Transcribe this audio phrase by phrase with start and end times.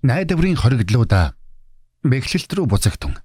[0.00, 1.36] Найдварын хоригдлуудаа
[2.08, 3.20] бэхлэлт рүү буцагтун.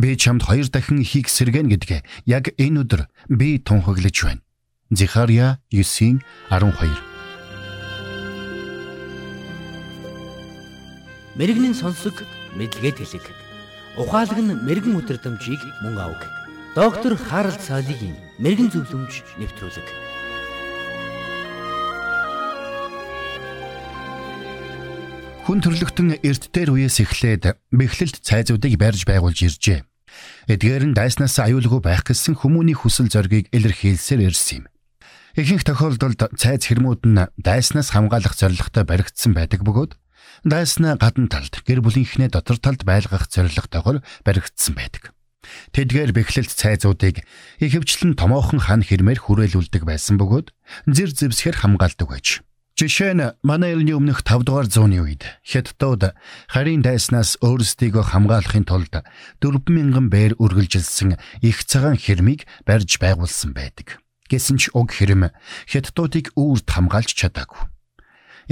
[0.00, 4.40] Би чамд хоёр дахин хийх сэргэн гэдгээ яг энэ өдөр би тунхаглаж байна.
[4.88, 6.88] Зихария 9-ийн 12.
[11.36, 12.16] Мэргэний сонсог
[12.56, 13.26] мэдлэгэд хэлэг.
[14.00, 16.24] Ухаалаг нь мэрэгэн өдрөмжийг мөн авг.
[16.72, 19.84] Доктор Харалт цаалогийн мэрэгэн зөвлөмж нэвтрүүлэг.
[25.46, 29.86] Хүн төрлөختөн эрт дээр үеэс эхлээд бэхлэлт цайзуудыг барьж байгуулж иржээ.
[30.50, 34.74] Эдгээр нь дайснаас аюулгүй байх гэсэн хүмүүний хүсэл зоригийг илэрхийлсээр ирсэн юм.
[35.38, 39.94] Ихэнх тохиолдолд цайз хэрмүүд нь дайснаас хамгаалах зорилготой баригдсан байдаг бөгөөд
[40.50, 45.14] дайснаа гадна талд гэр бүлийнхнээ дотор талд байлгах зорилготойгоор баригдсан байдаг.
[45.70, 47.22] Тэдгээр бэхлэлт цайзуудыг
[47.62, 50.50] ихэвчлэн томоохон хан хэрмээр хүрээлүүлдэг байсан бөгөөд
[50.90, 52.42] зэр зэвсгэр хамгаалдаг байж
[52.76, 56.12] Жишээ нь манай элний өмнөх 5 дугаар зууны үед Хятадууд
[56.44, 59.00] харийн дайснаас өөрсдийгөө хамгаалахын тулд
[59.40, 64.04] 4000 бээр үргэлжилсэн их цагаан хэрмийг барьж байгуулсан байдаг.
[64.28, 65.32] Гэсэн ч уг хэрэм
[65.72, 67.64] Хятадуудыг үүрд хамгаалж чадаагүй.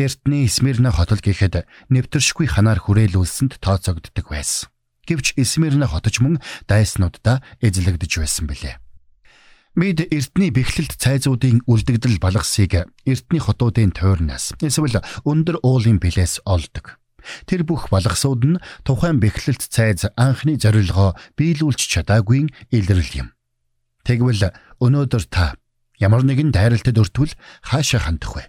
[0.00, 4.72] Эртний Смирна хотол гэхэд нэвтэршгүй ханаар хүрээлүүлсэнд тооцогддог байсан.
[5.04, 8.80] Гэвч Смирна хотч мөн дайснуудаа эзлэгдэж байсан билээ.
[9.74, 17.02] Бид эртний бэхлэлт цайзуудын үлдэгдэл балгасыг эртний хотуудын тойрнаас эсвэл өндөр уулын бэлээс олдог.
[17.50, 23.28] Тэр бүх балгасууд нь тухайн бэхлэлт цайз анхны зорилгоо биелүүлж чадаагүй илрэл юм.
[24.06, 25.58] Тэгвэл өнөөдөр та
[25.98, 27.34] ямар нэгэн дайралтад өртвөл
[27.66, 28.44] хаашаа хандах вэ?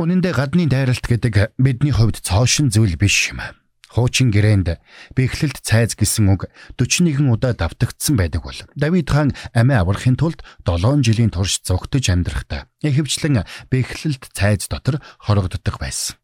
[0.00, 3.44] Үнэн дээр гадны дайралт гэдэг бидний хувьд цоошин зүйл биш юм.
[3.92, 4.80] Хуучин гэрээнд
[5.12, 6.48] бэхлэлт цайз гэсэн үг
[6.80, 12.72] 41 удаа давтагдсан байдаг бол Давид хаан амиа аврахын тулд 7 жилийн турш зогтож амьдрахдаа
[12.80, 16.16] ихэвчлэн бэхлэлт цайз дотор хорогддог байсан.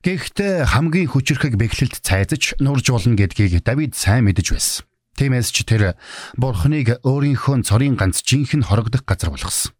[0.00, 4.88] Гэхдээ хамгийн хүчрхэг бэхлэлт цайзч нурж болно гэдгийг Давид сайн мэдэж байсан.
[5.20, 6.00] Тиймээс ч тэр
[6.40, 9.76] Бурхныг өөрийнхөө цорын ганц жинхэнэ хорогдох газар болгосон.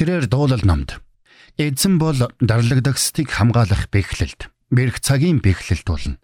[0.00, 0.96] Тэрээр дуулал номд
[1.60, 6.16] эзэн бол дарлагдагсдыг хамгаалах бэхлэлд, бэрх цагийн бэхлэлд болно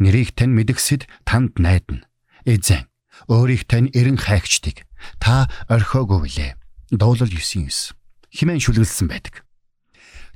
[0.00, 2.08] нэрийг тань мэдгсэд танд найдана.
[2.48, 2.88] Эзэн
[3.28, 4.88] өөрийг тань эрен хайгчдыг
[5.20, 6.50] та орхиогүй билээ.
[6.90, 7.92] Дуулал 9:9
[8.32, 9.44] химэн шүлгэлсэн байдаг.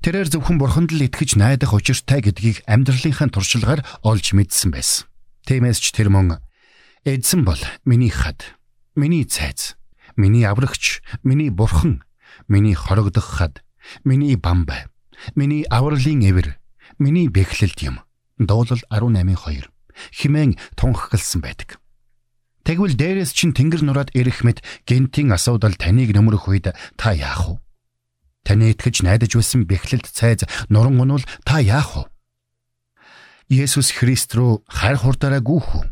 [0.05, 5.09] Тэрээр зөвхөн бурханд л итгэж найдах учиртай гэдгийг амьдралынхаа туршилгаар олж мэдсэн байсан.
[5.49, 6.45] Тиймээс ч тэр мөн
[7.09, 8.45] эзэн бол миний хад,
[8.93, 9.81] миний цайз,
[10.13, 12.05] миний аврагч, миний бурхан,
[12.53, 13.65] миний хорогдох хад,
[14.05, 14.93] миний бамбай,
[15.33, 16.61] миний авралын эвэр,
[17.01, 18.04] миний бэхлэлт юм
[18.39, 19.71] Дуулал 18:2
[20.11, 21.78] химэн тунхагласан байдаг.
[22.65, 27.55] Тэгвэл дээрээс чин тэнгэр нураад ирэх мэт гентийн асуудал таныг нөмрөх үед та яах вэ?
[28.43, 32.03] Таны итгэж найдаж байсан бэхлэлт цайз нуран унвал та яах вэ?
[33.53, 35.84] Есүс Христ рүү хайр хурдаараа гүйх үү?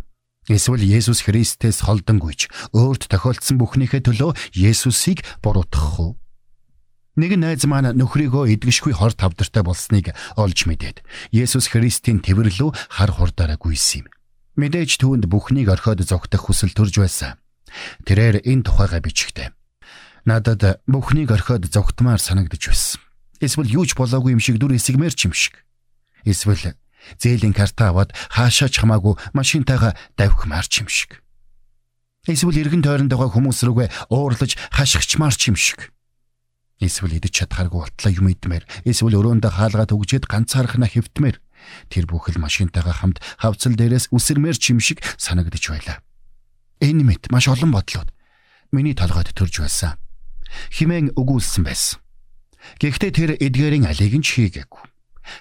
[0.48, 6.16] Эсвэл Есүс Христээс холдонгүйч өөрт тохиолдсон бүхнийхээ төлөө Есүсийг буруутгах уу?
[7.12, 13.61] Нэг найз маань нөхрийгөө идэгшгүй хор тавдартай болсныг олж мэдээд Есүс Христийн твэрлүү хар хурдаараа
[13.61, 14.06] гүйсэн юм.
[14.56, 17.37] Мэдээж түүнд бүхнийг орхиод зогтох хүсэл төрж байсан.
[18.09, 19.53] Тэрээр энэ тухайга бичгтээ.
[20.25, 23.05] Надад бүхнийг орхиод зогтмаар санагдж байсан.
[23.44, 25.61] Эсвэл юу ч болоогүй юм шиг дүр эсгмээр ч юм шиг.
[26.25, 26.81] Эсвэл
[27.21, 31.21] зээлийн карта аваад хаашаач хамаагүй машинтайгаа давхимаар ч юм шиг.
[32.25, 35.93] Эсвэл эргэн тойронд байгаа хүмүүс рүүгээ уурлаж хашгичмаар ч юм шиг.
[36.82, 41.38] Эсвэл идэж чадхааргүй болтлоо юм идмээр, эсвэл өрөөндөө хаалгаад өгжээд ганцаархнаа хэвтмээр
[41.87, 46.03] тэр бүхэл машинтайгаа хамт хавцал дээрээс үсэрмээр чимшиг санагдаж байлаа.
[46.82, 48.10] Энэ мэт маш олон бодлоод
[48.75, 49.94] миний толгойд төрж байсан.
[50.75, 52.03] Химэн өгүүлсэн байсан.
[52.82, 54.82] Гэхдээ тэр эдгээрийн алийг нь хийгээгүй.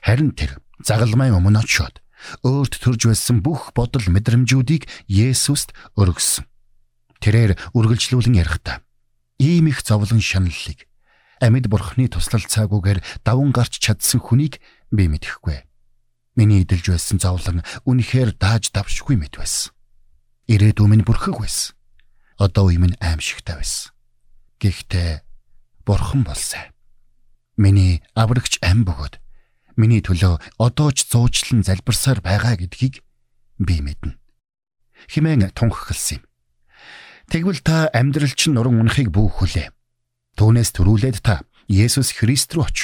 [0.05, 2.05] Харин тэр загалмай өмнө очиод
[2.45, 6.45] өөрт төрж байсан бүх бодол мэдрэмжүүдийг Есүст өргөссөн.
[7.17, 8.85] Тэрээр үргэлжлүүлэн ярихдаа
[9.41, 10.85] ийм их зовлон шаналлыг
[11.41, 14.61] амьд бурхны туслал цаагүйгээр даван гарч чадсан хүнийг
[14.93, 15.65] би мэдэхгүй.
[16.37, 19.73] Миний идэлж байсан зовлон үнэхээр дааж давшгүй мэт байсан.
[20.47, 21.75] Ирээдүйн минь бүрхэг байсан.
[22.37, 23.91] Одоо үе минь аимшигтай байсан.
[24.61, 25.25] Гэхдээ
[25.83, 26.71] бурхан бол сайн.
[27.57, 29.19] Миний аврагч ам бөгөөд
[29.75, 33.03] миний төлөө одоо ч зуучлан залбирсаар байгаа гэдгийг
[33.59, 34.15] би мэднэ.
[35.09, 36.23] Химэн тунхагласан юм.
[37.31, 39.71] Тэгвэл та амьдрал чинь нуран унахыг бүүхүүлээ.
[40.37, 42.77] Түүнээс төрүүлээд та Есүс Христ рүү оч.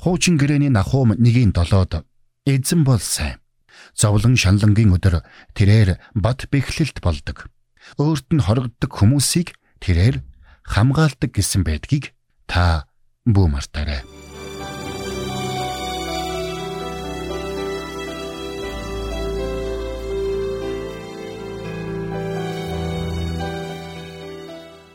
[0.00, 0.72] Хуучин гэрээний
[1.20, 2.04] нэгийн долоод
[2.44, 3.40] эзэн бол сайн.
[3.96, 5.24] Зовлон шанлангийн өдөр
[5.56, 7.48] тэрээр бат бэхлэлт болдог.
[7.96, 10.20] Өөрт нь хорогддог хүмүүсийг тэрээр
[10.64, 12.12] хамгаалдаг гэсэн байдгийг
[12.44, 12.88] та
[13.24, 14.19] бүү мартаарай.